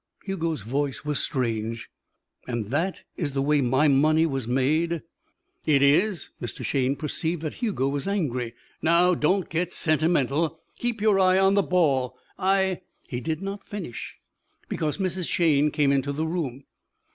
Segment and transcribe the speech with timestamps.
[0.23, 1.91] Hugo's voice was strange.
[2.47, 5.03] "And that is the way my money was made?"
[5.67, 6.65] "It is." Mr.
[6.65, 8.55] Shayne perceived that Hugo was angry.
[8.81, 10.59] "Now, don't get sentimental.
[10.79, 12.17] Keep your eye on the ball.
[12.39, 14.17] I" He did not finish,
[14.67, 15.29] because Mrs.
[15.29, 16.63] Shayne came into the room.